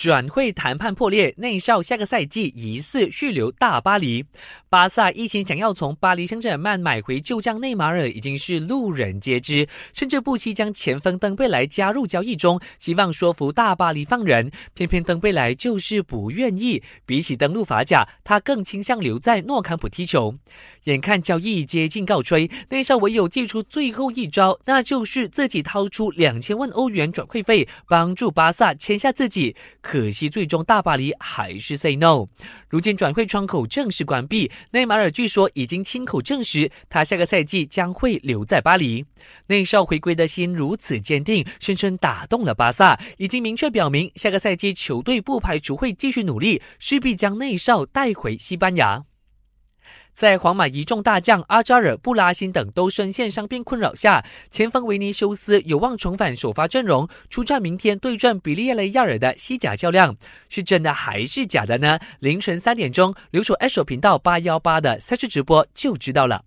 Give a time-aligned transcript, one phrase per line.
[0.00, 4.24] 转会谈判破裂，内少下个赛季疑似续留大巴黎。
[4.70, 14.50] 巴萨一心想要从巴黎圣日耳曼买回旧将内马尔，已经是路人皆知，甚至不惜将前锋登贝莱加入交易中，希望说服大巴黎放人。
[14.72, 20.34] 偏偏登贝莱就是不愿意，比起登陆法甲，他更倾向留在诺坎普踢球。
[20.84, 29.54] 眼看交易接近告吹，内少唯有祭出最后一招，那就是自己掏出两千万欧元转会费，帮助巴萨签下自己。
[29.90, 32.28] 可惜，最终大巴黎还是 say no。
[32.68, 39.04] 如今转会窗口正式关闭，内马尔据说已经亲口证实，他下个赛季将会留在巴黎。
[39.48, 49.09] 内少回归的心如此坚定，深深打动了巴萨，已经明确表明，下个赛季球队不排除会继续努力，势必将内少带回西班牙。
[50.14, 60.14] 在皇马一众大将阿扎尔、布拉辛等都深陷伤病困扰下，前锋维尼修斯有望重返首发阵容，出战明天对阵比利亚雷亚尔的西甲较量，
[60.50, 61.98] 是真的还是假的呢？
[62.18, 66.38] 凌晨三点钟，留守 S 手频道八幺八的赛事直播就知道了。